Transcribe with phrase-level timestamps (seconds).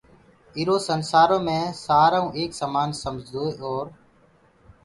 [0.57, 3.85] ايرو سنسآرو مي سآرآئو ايڪ سمآن سمجدوئي اور